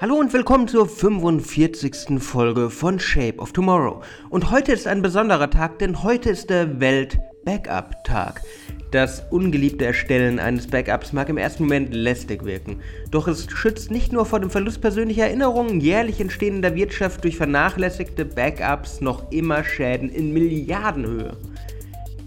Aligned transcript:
Hallo 0.00 0.16
und 0.16 0.32
willkommen 0.32 0.66
zur 0.66 0.88
45. 0.88 2.20
Folge 2.20 2.68
von 2.68 2.98
Shape 2.98 3.38
of 3.38 3.52
Tomorrow. 3.52 4.02
Und 4.28 4.50
heute 4.50 4.72
ist 4.72 4.88
ein 4.88 5.02
besonderer 5.02 5.48
Tag, 5.50 5.78
denn 5.78 6.02
heute 6.02 6.30
ist 6.30 6.50
der 6.50 6.80
Welt-Backup-Tag. 6.80 8.42
Das 8.90 9.22
ungeliebte 9.30 9.84
Erstellen 9.84 10.40
eines 10.40 10.66
Backups 10.66 11.12
mag 11.12 11.28
im 11.28 11.38
ersten 11.38 11.62
Moment 11.62 11.94
lästig 11.94 12.44
wirken, 12.44 12.80
doch 13.12 13.28
es 13.28 13.46
schützt 13.48 13.92
nicht 13.92 14.12
nur 14.12 14.26
vor 14.26 14.40
dem 14.40 14.50
Verlust 14.50 14.80
persönlicher 14.80 15.26
Erinnerungen, 15.26 15.80
jährlich 15.80 16.20
entstehen 16.20 16.56
in 16.56 16.62
der 16.62 16.74
Wirtschaft 16.74 17.22
durch 17.22 17.36
vernachlässigte 17.36 18.24
Backups 18.24 19.00
noch 19.00 19.30
immer 19.30 19.62
Schäden 19.62 20.08
in 20.08 20.32
Milliardenhöhe. 20.32 21.36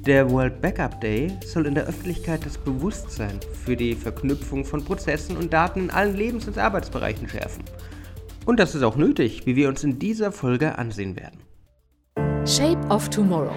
Der 0.07 0.31
World 0.31 0.61
Backup 0.61 1.01
Day 1.01 1.37
soll 1.45 1.65
in 1.65 1.75
der 1.75 1.83
Öffentlichkeit 1.83 2.45
das 2.45 2.57
Bewusstsein 2.57 3.41
für 3.65 3.75
die 3.75 3.93
Verknüpfung 3.93 4.63
von 4.63 4.81
Prozessen 4.81 5.35
und 5.35 5.51
Daten 5.51 5.81
in 5.81 5.89
allen 5.89 6.15
Lebens- 6.15 6.47
und 6.47 6.57
Arbeitsbereichen 6.57 7.27
schärfen. 7.27 7.65
Und 8.45 8.57
das 8.57 8.73
ist 8.73 8.83
auch 8.83 8.95
nötig, 8.95 9.45
wie 9.45 9.57
wir 9.57 9.67
uns 9.67 9.83
in 9.83 9.99
dieser 9.99 10.31
Folge 10.31 10.77
ansehen 10.77 11.17
werden. 11.17 11.41
Shape 12.47 12.87
of 12.87 13.09
Tomorrow. 13.09 13.51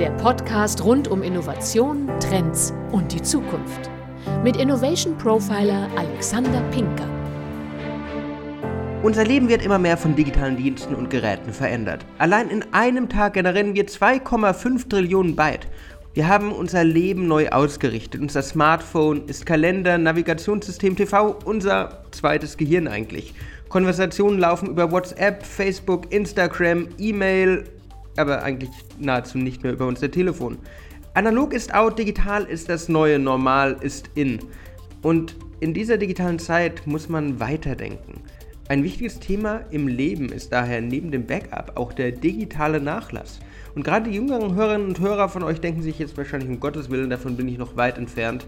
Der 0.00 0.10
Podcast 0.16 0.82
rund 0.82 1.06
um 1.06 1.22
Innovation, 1.22 2.10
Trends 2.18 2.74
und 2.90 3.12
die 3.12 3.22
Zukunft. 3.22 3.88
Mit 4.42 4.56
Innovation 4.56 5.16
Profiler 5.16 5.88
Alexander 5.96 6.60
Pinker. 6.72 7.21
Unser 9.02 9.24
Leben 9.24 9.48
wird 9.48 9.64
immer 9.64 9.80
mehr 9.80 9.96
von 9.96 10.14
digitalen 10.14 10.56
Diensten 10.56 10.94
und 10.94 11.10
Geräten 11.10 11.52
verändert. 11.52 12.06
Allein 12.18 12.48
in 12.50 12.64
einem 12.72 13.08
Tag 13.08 13.34
generieren 13.34 13.74
wir 13.74 13.88
2,5 13.88 14.88
Trillionen 14.88 15.34
Byte. 15.34 15.66
Wir 16.14 16.28
haben 16.28 16.52
unser 16.52 16.84
Leben 16.84 17.26
neu 17.26 17.48
ausgerichtet. 17.48 18.20
Unser 18.20 18.42
Smartphone 18.42 19.26
ist 19.26 19.44
Kalender, 19.44 19.98
Navigationssystem, 19.98 20.94
TV, 20.94 21.36
unser 21.44 22.04
zweites 22.12 22.56
Gehirn 22.56 22.86
eigentlich. 22.86 23.34
Konversationen 23.68 24.38
laufen 24.38 24.68
über 24.68 24.92
WhatsApp, 24.92 25.44
Facebook, 25.44 26.12
Instagram, 26.12 26.86
E-Mail, 26.96 27.64
aber 28.16 28.44
eigentlich 28.44 28.70
nahezu 29.00 29.36
nicht 29.36 29.64
mehr 29.64 29.72
über 29.72 29.88
unser 29.88 30.12
Telefon. 30.12 30.58
Analog 31.14 31.54
ist 31.54 31.74
out, 31.74 31.98
digital 31.98 32.44
ist 32.44 32.68
das 32.68 32.88
neue 32.88 33.18
Normal, 33.18 33.78
ist 33.80 34.10
in. 34.14 34.38
Und 35.02 35.34
in 35.58 35.74
dieser 35.74 35.96
digitalen 35.96 36.38
Zeit 36.38 36.86
muss 36.86 37.08
man 37.08 37.40
weiterdenken. 37.40 38.22
Ein 38.72 38.84
wichtiges 38.84 39.20
Thema 39.20 39.60
im 39.70 39.86
Leben 39.86 40.30
ist 40.30 40.50
daher 40.50 40.80
neben 40.80 41.10
dem 41.10 41.26
Backup 41.26 41.76
auch 41.76 41.92
der 41.92 42.10
digitale 42.10 42.80
Nachlass. 42.80 43.38
Und 43.74 43.84
gerade 43.84 44.08
die 44.08 44.16
jüngeren 44.16 44.54
Hörerinnen 44.54 44.88
und 44.88 44.98
Hörer 44.98 45.28
von 45.28 45.42
euch 45.42 45.60
denken 45.60 45.82
sich 45.82 45.98
jetzt 45.98 46.16
wahrscheinlich 46.16 46.48
um 46.48 46.58
Gottes 46.58 46.88
Willen, 46.88 47.10
davon 47.10 47.36
bin 47.36 47.48
ich 47.48 47.58
noch 47.58 47.76
weit 47.76 47.98
entfernt. 47.98 48.46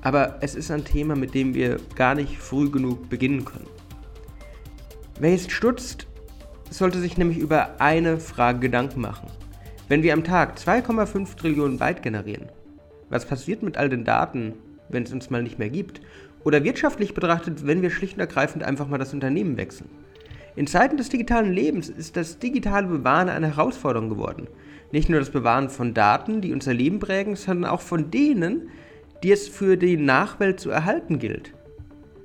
Aber 0.00 0.38
es 0.40 0.56
ist 0.56 0.72
ein 0.72 0.84
Thema, 0.84 1.14
mit 1.14 1.34
dem 1.34 1.54
wir 1.54 1.78
gar 1.94 2.16
nicht 2.16 2.36
früh 2.36 2.68
genug 2.68 3.08
beginnen 3.08 3.44
können. 3.44 3.68
Wer 5.20 5.30
jetzt 5.30 5.52
stutzt, 5.52 6.08
sollte 6.70 6.98
sich 6.98 7.16
nämlich 7.16 7.38
über 7.38 7.80
eine 7.80 8.18
Frage 8.18 8.58
Gedanken 8.58 9.02
machen. 9.02 9.28
Wenn 9.86 10.02
wir 10.02 10.14
am 10.14 10.24
Tag 10.24 10.58
2,5 10.58 11.36
Trillionen 11.36 11.78
Byte 11.78 12.02
generieren, 12.02 12.48
was 13.08 13.24
passiert 13.24 13.62
mit 13.62 13.76
all 13.76 13.88
den 13.88 14.04
Daten, 14.04 14.54
wenn 14.88 15.04
es 15.04 15.12
uns 15.12 15.30
mal 15.30 15.44
nicht 15.44 15.60
mehr 15.60 15.70
gibt? 15.70 16.00
Oder 16.44 16.64
wirtschaftlich 16.64 17.14
betrachtet, 17.14 17.66
wenn 17.66 17.82
wir 17.82 17.90
schlicht 17.90 18.14
und 18.14 18.20
ergreifend 18.20 18.64
einfach 18.64 18.88
mal 18.88 18.98
das 18.98 19.14
Unternehmen 19.14 19.56
wechseln. 19.56 19.88
In 20.54 20.66
Zeiten 20.66 20.96
des 20.96 21.08
digitalen 21.08 21.52
Lebens 21.52 21.88
ist 21.88 22.16
das 22.16 22.38
digitale 22.38 22.86
Bewahren 22.86 23.28
eine 23.28 23.56
Herausforderung 23.56 24.10
geworden. 24.10 24.48
Nicht 24.90 25.08
nur 25.08 25.18
das 25.18 25.30
Bewahren 25.30 25.70
von 25.70 25.94
Daten, 25.94 26.42
die 26.42 26.52
unser 26.52 26.74
Leben 26.74 26.98
prägen, 26.98 27.36
sondern 27.36 27.70
auch 27.70 27.80
von 27.80 28.10
denen, 28.10 28.68
die 29.22 29.32
es 29.32 29.48
für 29.48 29.76
die 29.76 29.96
Nachwelt 29.96 30.60
zu 30.60 30.70
erhalten 30.70 31.18
gilt. 31.18 31.54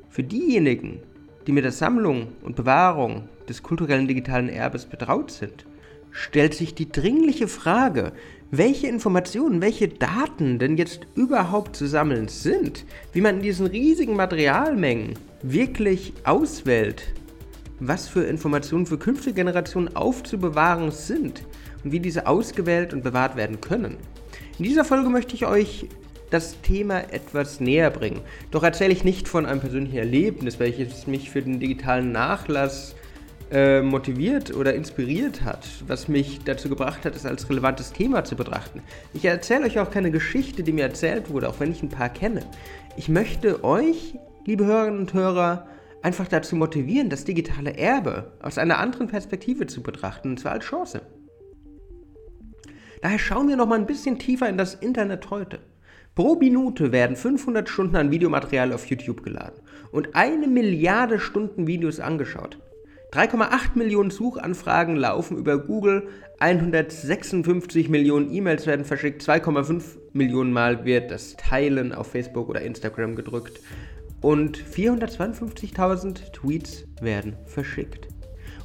Für 0.10 0.24
diejenigen, 0.24 1.00
die 1.46 1.54
mit 1.54 1.64
der 1.64 1.72
Sammlung 1.72 2.30
und 2.42 2.58
Bewahrung 2.58 3.30
des 3.48 3.64
kulturellen 3.64 4.08
digitalen 4.08 4.50
Erbes 4.50 4.86
betraut 4.86 5.32
sind, 5.32 5.66
stellt 6.12 6.54
sich 6.54 6.74
die 6.76 6.92
dringliche 6.92 7.48
Frage, 7.48 8.14
welche 8.52 8.88
Informationen, 8.88 9.62
welche 9.62 9.90
Daten 9.90 10.58
denn 10.60 10.78
jetzt 10.78 11.02
überhaupt 11.16 11.76
zu 11.76 11.86
sammeln 11.86 12.28
sind, 12.28 12.86
wie 13.14 13.22
man 13.22 13.38
in 13.38 13.42
diesen 13.42 13.68
riesigen 13.68 14.16
Materialmengen 14.16 15.14
wirklich 15.44 16.14
auswählt, 16.24 17.04
was 17.80 18.08
für 18.08 18.24
Informationen 18.24 18.86
für 18.86 18.98
künftige 18.98 19.36
Generationen 19.36 19.96
aufzubewahren 19.96 20.92
sind 20.92 21.44
und 21.84 21.92
wie 21.92 22.00
diese 22.00 22.26
ausgewählt 22.26 22.94
und 22.94 23.04
bewahrt 23.04 23.36
werden 23.36 23.62
können. 23.62 23.98
In 24.58 24.66
dieser 24.66 24.86
Folge 24.86 25.10
möchte 25.10 25.36
ich 25.36 25.46
euch 25.46 25.88
das 26.30 26.60
Thema 26.62 27.14
etwas 27.14 27.60
näher 27.60 27.90
bringen. 27.90 28.22
Doch 28.52 28.64
erzähle 28.64 28.92
ich 28.92 29.04
nicht 29.04 29.28
von 29.28 29.46
einem 29.46 29.60
persönlichen 29.60 29.98
Erlebnis, 29.98 30.60
welches 30.60 31.08
mich 31.08 31.30
für 31.30 31.42
den 31.42 31.60
digitalen 31.60 32.12
Nachlass 32.12 32.96
äh, 33.52 33.82
motiviert 33.82 34.54
oder 34.54 34.74
inspiriert 34.74 35.44
hat, 35.44 35.68
was 35.88 36.08
mich 36.08 36.42
dazu 36.44 36.70
gebracht 36.70 37.06
hat, 37.06 37.16
es 37.16 37.26
als 37.26 37.50
relevantes 37.50 37.94
Thema 37.94 38.24
zu 38.24 38.36
betrachten. 38.36 38.82
Ich 39.14 39.24
erzähle 39.26 39.66
euch 39.66 39.80
auch 39.80 39.90
keine 39.90 40.12
Geschichte, 40.12 40.64
die 40.64 40.74
mir 40.74 40.84
erzählt 40.84 41.30
wurde, 41.30 41.50
auch 41.50 41.60
wenn 41.60 41.72
ich 41.72 41.82
ein 41.82 41.90
paar 41.90 42.10
kenne. 42.10 42.42
Ich 42.98 43.10
möchte 43.10 43.64
euch, 43.64 44.16
liebe 44.46 44.66
Hörerinnen 44.66 45.00
und 45.00 45.14
Hörer, 45.14 45.68
einfach 46.02 46.28
dazu 46.28 46.56
motivieren, 46.56 47.10
das 47.10 47.24
digitale 47.24 47.78
Erbe 47.78 48.34
aus 48.42 48.58
einer 48.58 48.80
anderen 48.80 49.08
Perspektive 49.08 49.68
zu 49.68 49.82
betrachten, 49.82 50.32
und 50.32 50.40
zwar 50.40 50.54
als 50.54 50.66
Chance. 50.66 51.02
Daher 53.02 53.20
schauen 53.20 53.48
wir 53.48 53.56
noch 53.56 53.68
mal 53.68 53.80
ein 53.80 53.86
bisschen 53.86 54.20
tiefer 54.20 54.50
in 54.50 54.58
das 54.58 54.74
Internet 54.74 55.30
heute. 55.30 55.60
Pro 56.16 56.36
Minute 56.36 56.92
werden 56.92 57.16
500 57.16 57.70
Stunden 57.70 57.96
an 57.96 58.12
Videomaterial 58.12 58.74
auf 58.74 58.88
YouTube 58.88 59.24
geladen 59.24 59.62
und 59.92 60.16
eine 60.16 60.48
Milliarde 60.48 61.20
Stunden 61.20 61.68
Videos 61.68 62.00
angeschaut. 62.00 62.58
3,8 63.12 63.76
Millionen 63.76 64.12
Suchanfragen 64.12 64.98
laufen 64.98 65.38
über 65.38 65.58
Google, 65.58 66.10
156 66.40 67.88
Millionen 67.88 68.34
E-Mails 68.34 68.68
werden 68.68 68.84
verschickt, 68.84 69.22
2,5 69.22 69.98
Millionen 70.12 70.52
Mal 70.52 70.84
wird 70.84 71.10
das 71.10 71.38
Teilen 71.38 71.94
auf 71.94 72.12
Facebook 72.12 72.50
oder 72.50 72.62
Instagram 72.62 73.16
gedrückt 73.16 73.62
und 74.22 74.58
452.000 74.58 76.34
Tweets 76.34 76.86
werden 77.00 77.38
verschickt. 77.46 78.10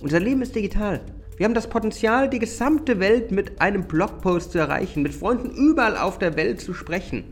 Unser 0.01 0.19
Leben 0.19 0.43
ist 0.43 0.57
digital. 0.57 1.01
Wir 1.37 1.45
haben 1.45 1.55
das 1.55 1.69
Potenzial, 1.69 2.29
die 2.29 2.41
gesamte 2.41 2.99
Welt 2.99 3.31
mit 3.31 3.61
einem 3.61 3.85
Blogpost 3.85 4.53
zu 4.53 4.59
erreichen, 4.59 5.03
mit 5.03 5.15
Freunden 5.15 5.51
überall 5.51 5.97
auf 5.97 6.19
der 6.19 6.37
Welt 6.37 6.61
zu 6.61 6.75
sprechen 6.75 7.25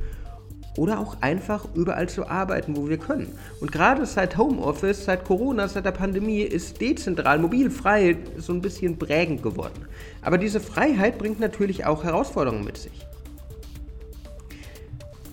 oder 0.81 0.99
auch 0.99 1.19
einfach 1.21 1.67
überall 1.75 2.09
zu 2.09 2.27
arbeiten, 2.27 2.75
wo 2.75 2.89
wir 2.89 2.97
können. 2.97 3.37
Und 3.61 3.71
gerade 3.71 4.07
seit 4.07 4.39
Homeoffice, 4.39 5.05
seit 5.05 5.27
Corona, 5.27 5.69
seit 5.69 5.85
der 5.85 5.91
Pandemie 5.91 6.41
ist 6.41 6.81
dezentral, 6.81 7.39
mobil, 7.39 7.71
frei 7.71 8.17
so 8.39 8.55
ein 8.55 8.63
bisschen 8.63 8.99
prägend 8.99 9.43
geworden. 9.43 9.85
Aber 10.23 10.39
diese 10.39 10.59
Freiheit 10.59 11.19
bringt 11.19 11.39
natürlich 11.39 11.85
auch 11.85 12.03
Herausforderungen 12.03 12.65
mit 12.65 12.79
sich. 12.79 13.07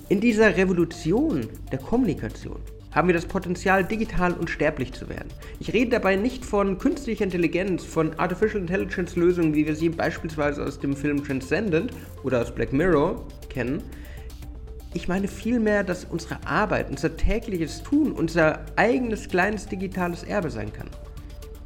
In 0.09 0.19
dieser 0.19 0.57
Revolution 0.57 1.47
der 1.71 1.79
Kommunikation 1.79 2.57
haben 2.91 3.07
wir 3.07 3.15
das 3.15 3.25
Potenzial, 3.25 3.85
digital 3.85 4.33
unsterblich 4.33 4.91
zu 4.91 5.07
werden. 5.07 5.29
Ich 5.61 5.71
rede 5.71 5.91
dabei 5.91 6.17
nicht 6.17 6.43
von 6.43 6.77
künstlicher 6.77 7.23
Intelligenz, 7.23 7.85
von 7.85 8.19
Artificial 8.19 8.59
Intelligence 8.59 9.15
Lösungen, 9.15 9.55
wie 9.55 9.65
wir 9.65 9.77
sie 9.77 9.87
beispielsweise 9.87 10.65
aus 10.65 10.77
dem 10.77 10.93
Film 10.93 11.23
Transcendent 11.23 11.93
oder 12.23 12.41
aus 12.41 12.53
Black 12.53 12.73
Mirror 12.73 13.23
kennen, 13.47 13.81
ich 14.97 15.07
meine 15.07 15.27
vielmehr, 15.27 15.83
dass 15.83 16.05
unsere 16.05 16.37
Arbeit, 16.47 16.89
unser 16.89 17.15
tägliches 17.15 17.83
Tun, 17.83 18.13
unser 18.13 18.65
eigenes 18.77 19.27
kleines 19.27 19.67
digitales 19.67 20.23
Erbe 20.23 20.49
sein 20.49 20.73
kann. 20.73 20.87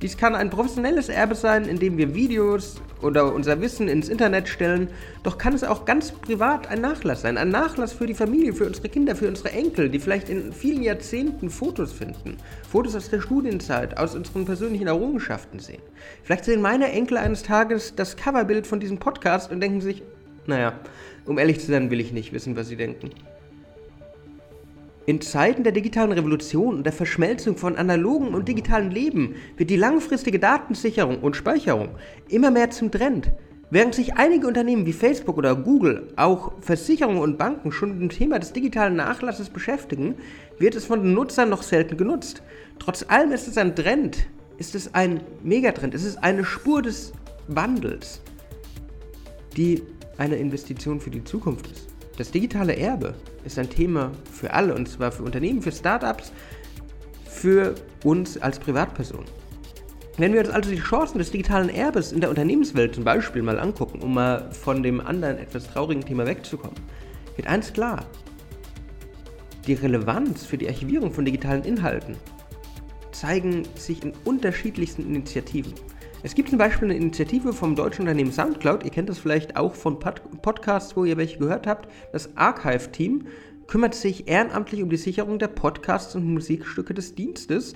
Dies 0.01 0.17
kann 0.17 0.35
ein 0.35 0.49
professionelles 0.49 1.07
Erbe 1.07 1.35
sein, 1.35 1.63
indem 1.63 1.97
wir 1.97 2.13
Videos 2.13 2.81
oder 3.01 3.33
unser 3.33 3.61
Wissen 3.61 3.87
ins 3.87 4.09
Internet 4.09 4.49
stellen, 4.49 4.89
doch 5.23 5.37
kann 5.37 5.53
es 5.53 5.63
auch 5.63 5.85
ganz 5.85 6.11
privat 6.11 6.67
ein 6.67 6.81
Nachlass 6.81 7.21
sein. 7.21 7.37
Ein 7.37 7.49
Nachlass 7.49 7.93
für 7.93 8.05
die 8.05 8.13
Familie, 8.13 8.51
für 8.53 8.65
unsere 8.65 8.89
Kinder, 8.89 9.15
für 9.15 9.29
unsere 9.29 9.51
Enkel, 9.51 9.89
die 9.89 9.99
vielleicht 9.99 10.27
in 10.27 10.51
vielen 10.51 10.83
Jahrzehnten 10.83 11.49
Fotos 11.49 11.93
finden. 11.93 12.35
Fotos 12.69 12.95
aus 12.95 13.09
der 13.09 13.21
Studienzeit, 13.21 13.97
aus 13.97 14.13
unseren 14.13 14.43
persönlichen 14.43 14.87
Errungenschaften 14.87 15.59
sehen. 15.59 15.81
Vielleicht 16.23 16.43
sehen 16.43 16.61
meine 16.61 16.91
Enkel 16.91 17.15
eines 17.15 17.43
Tages 17.43 17.95
das 17.95 18.17
Coverbild 18.17 18.67
von 18.67 18.81
diesem 18.81 18.97
Podcast 18.97 19.51
und 19.51 19.61
denken 19.61 19.79
sich, 19.79 20.03
naja, 20.47 20.79
um 21.25 21.37
ehrlich 21.37 21.59
zu 21.59 21.67
sein, 21.67 21.91
will 21.91 21.99
ich 21.99 22.11
nicht 22.11 22.33
wissen, 22.33 22.55
was 22.55 22.67
sie 22.67 22.75
denken. 22.75 23.11
In 25.07 25.19
Zeiten 25.19 25.63
der 25.63 25.73
digitalen 25.73 26.11
Revolution 26.11 26.75
und 26.75 26.83
der 26.83 26.93
Verschmelzung 26.93 27.57
von 27.57 27.75
analogen 27.75 28.35
und 28.35 28.47
digitalen 28.47 28.91
Leben 28.91 29.35
wird 29.57 29.69
die 29.69 29.75
langfristige 29.75 30.39
Datensicherung 30.39 31.19
und 31.19 31.35
Speicherung 31.35 31.89
immer 32.29 32.51
mehr 32.51 32.69
zum 32.69 32.91
Trend. 32.91 33.31
Während 33.71 33.95
sich 33.95 34.15
einige 34.15 34.47
Unternehmen 34.47 34.85
wie 34.85 34.93
Facebook 34.93 35.37
oder 35.37 35.55
Google, 35.55 36.09
auch 36.17 36.51
Versicherungen 36.61 37.21
und 37.21 37.37
Banken 37.37 37.71
schon 37.71 37.93
mit 37.93 38.01
dem 38.01 38.09
Thema 38.09 38.37
des 38.37 38.53
digitalen 38.53 38.97
Nachlasses 38.97 39.49
beschäftigen, 39.49 40.15
wird 40.59 40.75
es 40.75 40.85
von 40.85 41.01
den 41.01 41.13
Nutzern 41.13 41.49
noch 41.49 41.63
selten 41.63 41.97
genutzt. 41.97 42.43
Trotz 42.79 43.05
allem 43.07 43.31
ist 43.31 43.47
es 43.47 43.57
ein 43.57 43.75
Trend, 43.75 44.27
ist 44.57 44.75
es 44.75 44.93
ein 44.93 45.21
Megatrend, 45.41 45.95
es 45.95 46.03
ist 46.03 46.21
eine 46.21 46.43
Spur 46.43 46.81
des 46.81 47.13
Wandels, 47.47 48.21
die 49.55 49.81
eine 50.21 50.35
Investition 50.35 50.99
für 50.99 51.09
die 51.09 51.23
Zukunft 51.23 51.65
ist. 51.71 51.87
Das 52.17 52.29
digitale 52.29 52.75
Erbe 52.77 53.15
ist 53.43 53.57
ein 53.57 53.71
Thema 53.71 54.11
für 54.31 54.53
alle, 54.53 54.75
und 54.75 54.87
zwar 54.87 55.11
für 55.11 55.23
Unternehmen, 55.23 55.63
für 55.63 55.71
Startups, 55.71 56.31
für 57.25 57.73
uns 58.03 58.37
als 58.37 58.59
Privatperson. 58.59 59.25
Wenn 60.17 60.33
wir 60.33 60.41
uns 60.41 60.51
also 60.51 60.69
die 60.69 60.77
Chancen 60.77 61.17
des 61.17 61.31
digitalen 61.31 61.69
Erbes 61.69 62.11
in 62.11 62.21
der 62.21 62.29
Unternehmenswelt 62.29 62.93
zum 62.93 63.03
Beispiel 63.03 63.41
mal 63.41 63.59
angucken, 63.59 63.99
um 64.03 64.13
mal 64.13 64.51
von 64.51 64.83
dem 64.83 65.01
anderen 65.01 65.39
etwas 65.39 65.63
traurigen 65.63 66.05
Thema 66.05 66.27
wegzukommen, 66.27 66.75
wird 67.35 67.47
eins 67.47 67.73
klar. 67.73 68.05
Die 69.65 69.73
Relevanz 69.73 70.45
für 70.45 70.57
die 70.59 70.67
Archivierung 70.67 71.11
von 71.11 71.25
digitalen 71.25 71.63
Inhalten 71.63 72.15
zeigen 73.11 73.63
sich 73.73 74.03
in 74.03 74.13
unterschiedlichsten 74.23 75.01
Initiativen. 75.01 75.73
Es 76.23 76.35
gibt 76.35 76.49
zum 76.49 76.59
Beispiel 76.59 76.89
eine 76.89 76.97
Initiative 76.97 77.51
vom 77.51 77.75
deutschen 77.75 78.03
Unternehmen 78.03 78.31
Soundcloud, 78.31 78.83
ihr 78.83 78.91
kennt 78.91 79.09
das 79.09 79.17
vielleicht 79.17 79.57
auch 79.57 79.73
von 79.73 79.97
Pod 79.97 80.21
Podcasts, 80.43 80.95
wo 80.95 81.03
ihr 81.03 81.17
welche 81.17 81.39
gehört 81.39 81.65
habt. 81.65 81.91
Das 82.11 82.37
Archive-Team 82.37 83.25
kümmert 83.65 83.95
sich 83.95 84.27
ehrenamtlich 84.27 84.83
um 84.83 84.89
die 84.91 84.97
Sicherung 84.97 85.39
der 85.39 85.47
Podcasts 85.47 86.15
und 86.15 86.31
Musikstücke 86.31 86.93
des 86.93 87.15
Dienstes 87.15 87.73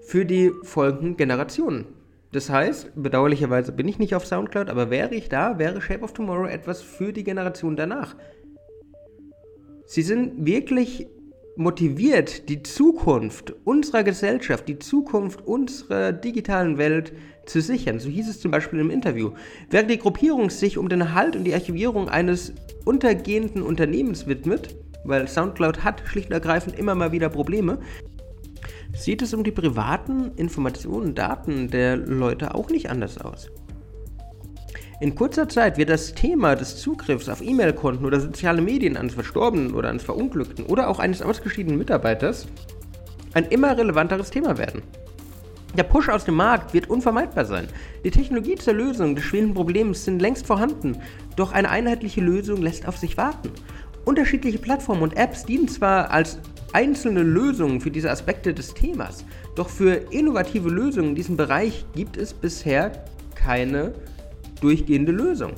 für 0.00 0.24
die 0.24 0.50
folgenden 0.64 1.16
Generationen. 1.16 1.86
Das 2.32 2.50
heißt, 2.50 2.90
bedauerlicherweise 2.96 3.70
bin 3.70 3.86
ich 3.86 4.00
nicht 4.00 4.16
auf 4.16 4.26
Soundcloud, 4.26 4.70
aber 4.70 4.90
wäre 4.90 5.14
ich 5.14 5.28
da, 5.28 5.60
wäre 5.60 5.80
Shape 5.80 6.02
of 6.02 6.14
Tomorrow 6.14 6.48
etwas 6.48 6.82
für 6.82 7.12
die 7.12 7.22
Generation 7.22 7.76
danach. 7.76 8.16
Sie 9.86 10.02
sind 10.02 10.44
wirklich 10.44 11.06
motiviert, 11.56 12.48
die 12.48 12.62
Zukunft 12.62 13.54
unserer 13.64 14.02
Gesellschaft, 14.02 14.68
die 14.68 14.78
Zukunft 14.78 15.46
unserer 15.46 16.12
digitalen 16.12 16.78
Welt 16.78 17.12
zu 17.46 17.60
sichern. 17.60 18.00
So 18.00 18.08
hieß 18.08 18.28
es 18.28 18.40
zum 18.40 18.50
Beispiel 18.50 18.80
im 18.80 18.90
Interview. 18.90 19.32
Während 19.70 19.90
die 19.90 19.98
Gruppierung 19.98 20.50
sich 20.50 20.78
um 20.78 20.88
den 20.88 21.00
Erhalt 21.00 21.36
und 21.36 21.44
die 21.44 21.54
Archivierung 21.54 22.08
eines 22.08 22.52
untergehenden 22.84 23.62
Unternehmens 23.62 24.26
widmet, 24.26 24.76
weil 25.04 25.28
SoundCloud 25.28 25.84
hat 25.84 26.02
schlicht 26.06 26.28
und 26.28 26.34
ergreifend 26.34 26.78
immer 26.78 26.94
mal 26.94 27.12
wieder 27.12 27.28
Probleme, 27.28 27.78
sieht 28.94 29.22
es 29.22 29.34
um 29.34 29.44
die 29.44 29.50
privaten 29.50 30.32
Informationen 30.36 31.08
und 31.08 31.18
Daten 31.18 31.68
der 31.68 31.96
Leute 31.96 32.54
auch 32.54 32.70
nicht 32.70 32.90
anders 32.90 33.18
aus. 33.18 33.50
In 35.00 35.16
kurzer 35.16 35.48
Zeit 35.48 35.76
wird 35.76 35.90
das 35.90 36.14
Thema 36.14 36.54
des 36.54 36.76
Zugriffs 36.76 37.28
auf 37.28 37.42
E-Mail-Konten 37.42 38.04
oder 38.04 38.20
soziale 38.20 38.62
Medien 38.62 38.96
eines 38.96 39.14
Verstorbenen 39.14 39.74
oder 39.74 39.90
eines 39.90 40.04
Verunglückten 40.04 40.64
oder 40.66 40.88
auch 40.88 41.00
eines 41.00 41.20
ausgeschiedenen 41.20 41.78
Mitarbeiters 41.78 42.46
ein 43.32 43.46
immer 43.46 43.76
relevanteres 43.76 44.30
Thema 44.30 44.56
werden. 44.56 44.82
Der 45.76 45.82
Push 45.82 46.08
aus 46.08 46.24
dem 46.24 46.36
Markt 46.36 46.72
wird 46.72 46.88
unvermeidbar 46.88 47.44
sein. 47.44 47.66
Die 48.04 48.12
Technologie 48.12 48.54
zur 48.54 48.74
Lösung 48.74 49.16
des 49.16 49.24
schwelenden 49.24 49.56
Problems 49.56 50.04
sind 50.04 50.22
längst 50.22 50.46
vorhanden, 50.46 50.98
doch 51.34 51.50
eine 51.50 51.70
einheitliche 51.70 52.20
Lösung 52.20 52.62
lässt 52.62 52.86
auf 52.86 52.96
sich 52.96 53.16
warten. 53.16 53.50
Unterschiedliche 54.04 54.58
Plattformen 54.58 55.02
und 55.02 55.16
Apps 55.16 55.44
dienen 55.44 55.66
zwar 55.66 56.12
als 56.12 56.38
einzelne 56.72 57.24
Lösungen 57.24 57.80
für 57.80 57.90
diese 57.90 58.12
Aspekte 58.12 58.54
des 58.54 58.74
Themas, 58.74 59.24
doch 59.56 59.68
für 59.68 59.94
innovative 60.12 60.68
Lösungen 60.68 61.10
in 61.10 61.14
diesem 61.16 61.36
Bereich 61.36 61.84
gibt 61.96 62.16
es 62.16 62.32
bisher 62.32 62.92
keine 63.34 63.92
durchgehende 64.60 65.12
Lösung. 65.12 65.52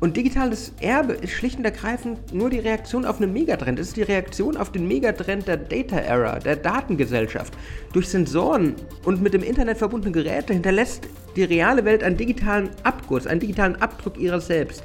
Und 0.00 0.16
digitales 0.16 0.72
Erbe 0.80 1.14
ist 1.14 1.32
schlicht 1.32 1.58
und 1.58 1.64
ergreifend 1.64 2.32
nur 2.32 2.50
die 2.50 2.60
Reaktion 2.60 3.04
auf 3.04 3.20
einen 3.20 3.32
Megatrend. 3.32 3.80
Es 3.80 3.88
ist 3.88 3.96
die 3.96 4.02
Reaktion 4.02 4.56
auf 4.56 4.70
den 4.70 4.86
Megatrend 4.86 5.48
der 5.48 5.56
Data 5.56 5.98
Era, 5.98 6.38
der 6.38 6.54
Datengesellschaft. 6.54 7.52
Durch 7.92 8.08
Sensoren 8.08 8.76
und 9.04 9.20
mit 9.22 9.34
dem 9.34 9.42
Internet 9.42 9.78
verbundene 9.78 10.12
Geräte 10.12 10.52
hinterlässt 10.52 11.08
die 11.34 11.42
reale 11.42 11.84
Welt 11.84 12.04
einen 12.04 12.16
digitalen 12.16 12.70
Abguss, 12.84 13.26
einen 13.26 13.40
digitalen 13.40 13.74
Abdruck 13.76 14.18
ihrer 14.18 14.40
selbst. 14.40 14.84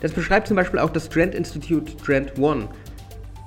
Das 0.00 0.12
beschreibt 0.12 0.48
zum 0.48 0.56
Beispiel 0.56 0.80
auch 0.80 0.90
das 0.90 1.10
Trend 1.10 1.34
Institute 1.34 1.94
Trend 1.98 2.38
One. 2.38 2.68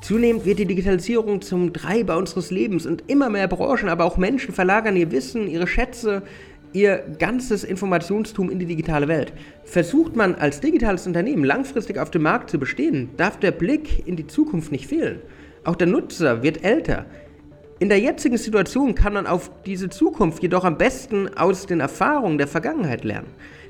Zunehmend 0.02 0.46
wird 0.46 0.60
die 0.60 0.66
Digitalisierung 0.66 1.42
zum 1.42 1.74
Treiber 1.74 2.18
unseres 2.18 2.52
Lebens 2.52 2.86
und 2.86 3.04
immer 3.08 3.30
mehr 3.30 3.48
Branchen, 3.48 3.90
aber 3.90 4.06
auch 4.06 4.18
Menschen 4.18 4.54
verlagern 4.54 4.96
ihr 4.96 5.12
Wissen, 5.12 5.48
ihre 5.48 5.68
Schätze, 5.68 6.24
ihr 6.74 7.04
ganzes 7.18 7.64
Informationstum 7.64 8.50
in 8.50 8.60
die 8.60 8.66
digitale 8.66 9.08
Welt. 9.08 9.34
Versucht 9.64 10.16
man 10.16 10.36
als 10.36 10.60
digitales 10.60 11.08
Unternehmen 11.08 11.44
langfristig 11.44 11.98
auf 11.98 12.12
dem 12.12 12.24
Markt 12.24 12.50
zu 12.50 12.60
bestehen, 12.60 13.10
darf 13.18 13.38
der 13.38 13.52
Blick 13.52 14.08
in 14.08 14.16
die 14.16 14.28
Zukunft 14.28 14.72
nicht 14.72 14.88
fehlen. 14.88 15.20
Auch 15.64 15.76
der 15.76 15.88
Nutzer 15.88 16.44
wird 16.44 16.64
älter. 16.64 17.06
In 17.80 17.90
der 17.90 18.00
jetzigen 18.00 18.38
Situation 18.38 18.94
kann 18.94 19.14
man 19.14 19.26
auf 19.26 19.52
diese 19.66 19.90
Zukunft 19.90 20.44
jedoch 20.44 20.66
am 20.66 20.78
besten 20.78 21.30
aus 21.38 21.66
den 21.66 21.80
Erfahrungen 21.80 22.38
der 22.38 22.48
Vergangenheit 22.48 23.04
lernen. 23.04 23.28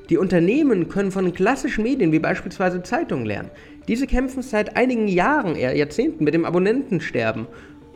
Die 0.10 0.18
Unternehmen 0.18 0.90
können 0.90 1.12
von 1.12 1.32
klassischen 1.34 1.84
Medien 1.84 2.12
wie 2.12 2.20
beispielsweise 2.20 2.82
Zeitungen 2.82 3.28
lernen. 3.28 3.52
Diese 3.88 4.08
kämpfen 4.08 4.42
seit 4.42 4.76
einigen 4.76 5.08
Jahren, 5.08 5.56
eher 5.56 5.76
Jahrzehnten 5.76 6.24
mit 6.24 6.34
dem 6.34 6.46
Abonnentensterben 6.46 7.46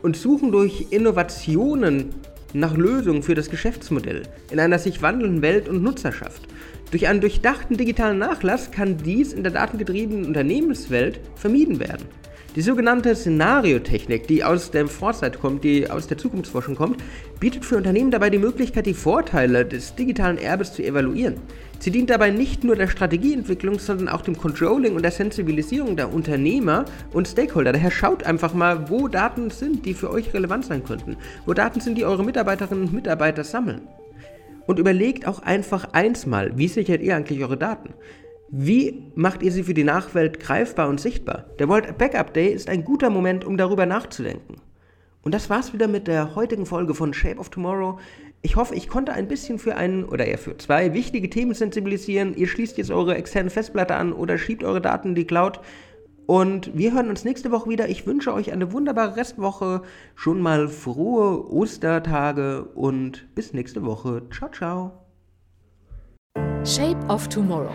und 0.02 0.16
suchen 0.16 0.52
durch 0.52 0.86
Innovationen 0.90 2.10
nach 2.54 2.76
Lösungen 2.76 3.22
für 3.22 3.34
das 3.34 3.50
Geschäftsmodell 3.50 4.22
in 4.50 4.60
einer 4.60 4.78
sich 4.78 5.02
wandelnden 5.02 5.42
Welt 5.42 5.68
und 5.68 5.82
Nutzerschaft. 5.82 6.42
Durch 6.90 7.08
einen 7.08 7.20
durchdachten 7.20 7.76
digitalen 7.76 8.18
Nachlass 8.18 8.70
kann 8.70 8.96
dies 8.96 9.32
in 9.32 9.42
der 9.42 9.52
datengetriebenen 9.52 10.26
Unternehmenswelt 10.26 11.20
vermieden 11.34 11.80
werden. 11.80 12.06
Die 12.56 12.62
sogenannte 12.62 13.16
Szenariotechnik, 13.16 14.28
die 14.28 14.44
aus 14.44 14.70
der 14.70 14.86
Vorzeit 14.86 15.40
kommt, 15.40 15.64
die 15.64 15.90
aus 15.90 16.06
der 16.06 16.18
Zukunftsforschung 16.18 16.76
kommt, 16.76 17.02
bietet 17.40 17.64
für 17.64 17.76
Unternehmen 17.76 18.12
dabei 18.12 18.30
die 18.30 18.38
Möglichkeit, 18.38 18.86
die 18.86 18.94
Vorteile 18.94 19.66
des 19.66 19.96
digitalen 19.96 20.38
Erbes 20.38 20.72
zu 20.72 20.84
evaluieren. 20.84 21.34
Sie 21.80 21.90
dient 21.90 22.10
dabei 22.10 22.30
nicht 22.30 22.62
nur 22.62 22.76
der 22.76 22.86
Strategieentwicklung, 22.86 23.80
sondern 23.80 24.08
auch 24.08 24.22
dem 24.22 24.38
Controlling 24.38 24.94
und 24.94 25.02
der 25.02 25.10
Sensibilisierung 25.10 25.96
der 25.96 26.14
Unternehmer 26.14 26.84
und 27.12 27.26
Stakeholder. 27.26 27.72
Daher 27.72 27.90
schaut 27.90 28.22
einfach 28.22 28.54
mal, 28.54 28.88
wo 28.88 29.08
Daten 29.08 29.50
sind, 29.50 29.84
die 29.84 29.94
für 29.94 30.10
euch 30.10 30.32
relevant 30.32 30.64
sein 30.64 30.84
könnten. 30.84 31.16
Wo 31.46 31.54
Daten 31.54 31.80
sind, 31.80 31.98
die 31.98 32.04
eure 32.04 32.24
Mitarbeiterinnen 32.24 32.84
und 32.84 32.94
Mitarbeiter 32.94 33.42
sammeln. 33.42 33.80
Und 34.68 34.78
überlegt 34.78 35.26
auch 35.26 35.42
einfach 35.42 35.88
eins 35.92 36.24
mal, 36.24 36.56
wie 36.56 36.68
sichert 36.68 37.02
ihr 37.02 37.16
eigentlich 37.16 37.42
eure 37.42 37.56
Daten? 37.56 37.94
Wie 38.56 39.10
macht 39.16 39.42
ihr 39.42 39.50
sie 39.50 39.64
für 39.64 39.74
die 39.74 39.82
Nachwelt 39.82 40.38
greifbar 40.38 40.88
und 40.88 41.00
sichtbar? 41.00 41.46
Der 41.58 41.68
World 41.68 41.98
Backup 41.98 42.32
Day 42.34 42.52
ist 42.52 42.68
ein 42.68 42.84
guter 42.84 43.10
Moment, 43.10 43.44
um 43.44 43.56
darüber 43.56 43.84
nachzudenken. 43.84 44.58
Und 45.22 45.34
das 45.34 45.50
war's 45.50 45.72
wieder 45.72 45.88
mit 45.88 46.06
der 46.06 46.36
heutigen 46.36 46.64
Folge 46.64 46.94
von 46.94 47.12
Shape 47.12 47.40
of 47.40 47.48
Tomorrow. 47.48 47.98
Ich 48.42 48.54
hoffe, 48.54 48.76
ich 48.76 48.86
konnte 48.86 49.12
ein 49.12 49.26
bisschen 49.26 49.58
für 49.58 49.74
einen 49.74 50.04
oder 50.04 50.26
eher 50.26 50.38
für 50.38 50.56
zwei 50.56 50.94
wichtige 50.94 51.28
Themen 51.28 51.52
sensibilisieren. 51.52 52.36
Ihr 52.36 52.46
schließt 52.46 52.78
jetzt 52.78 52.92
eure 52.92 53.16
externe 53.16 53.50
Festplatte 53.50 53.96
an 53.96 54.12
oder 54.12 54.38
schiebt 54.38 54.62
eure 54.62 54.80
Daten 54.80 55.08
in 55.08 55.14
die 55.16 55.26
Cloud. 55.26 55.58
Und 56.26 56.70
wir 56.78 56.94
hören 56.94 57.08
uns 57.10 57.24
nächste 57.24 57.50
Woche 57.50 57.68
wieder. 57.68 57.88
Ich 57.88 58.06
wünsche 58.06 58.32
euch 58.32 58.52
eine 58.52 58.70
wunderbare 58.70 59.16
Restwoche, 59.16 59.82
schon 60.14 60.40
mal 60.40 60.68
frohe 60.68 61.50
Ostertage 61.50 62.66
und 62.76 63.34
bis 63.34 63.52
nächste 63.52 63.84
Woche. 63.84 64.22
Ciao, 64.30 64.48
ciao. 64.48 64.92
Shape 66.64 67.04
of 67.08 67.28
Tomorrow 67.28 67.74